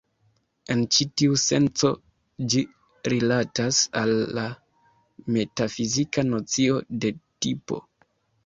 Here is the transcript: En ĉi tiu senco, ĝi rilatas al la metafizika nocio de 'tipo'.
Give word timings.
En 0.75 0.79
ĉi 0.95 1.05
tiu 1.21 1.35
senco, 1.41 1.91
ĝi 2.53 2.63
rilatas 3.13 3.83
al 4.01 4.15
la 4.39 4.47
metafizika 5.37 6.25
nocio 6.33 6.83
de 7.05 7.17
'tipo'. 7.21 7.83